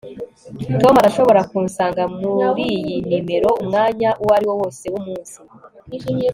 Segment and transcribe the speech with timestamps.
[0.81, 5.37] tom arashobora kunsanga kuriyi numero umwanya uwariwo wose wumunsi